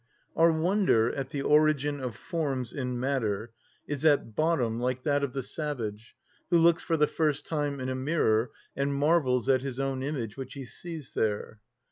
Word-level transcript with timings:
Our 0.35 0.51
wonder 0.51 1.13
at 1.13 1.29
the 1.29 1.43
origin 1.43 1.99
of 1.99 2.15
forms 2.15 2.73
in 2.73 2.99
matter 2.99 3.51
is 3.85 4.03
at 4.03 4.35
bottom 4.35 4.79
like 4.79 5.03
that 5.03 5.21
of 5.23 5.33
the 5.33 5.43
savage 5.43 6.15
who 6.49 6.57
looks 6.57 6.81
for 6.81 6.97
the 6.97 7.05
first 7.05 7.45
time 7.45 7.79
in 7.79 7.87
a 7.87 7.93
mirror 7.93 8.49
and 8.75 8.95
marvels 8.95 9.47
at 9.47 9.61
his 9.61 9.79
own 9.79 10.01
image 10.01 10.37
which 10.37 10.55
he 10.55 10.65
sees 10.65 11.11
there. 11.13 11.59